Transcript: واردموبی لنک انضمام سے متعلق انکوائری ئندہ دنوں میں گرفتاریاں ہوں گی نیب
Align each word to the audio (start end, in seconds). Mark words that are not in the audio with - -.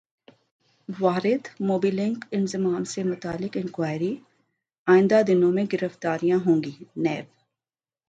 واردموبی 0.89 1.91
لنک 1.91 2.25
انضمام 2.31 2.83
سے 2.83 3.03
متعلق 3.03 3.57
انکوائری 3.61 4.13
ئندہ 4.87 5.21
دنوں 5.27 5.51
میں 5.51 5.65
گرفتاریاں 5.73 6.39
ہوں 6.45 6.63
گی 6.63 6.75
نیب 6.95 7.25